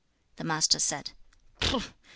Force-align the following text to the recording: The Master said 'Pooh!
The 0.37 0.43
Master 0.43 0.79
said 0.79 1.11
'Pooh! 1.59 1.93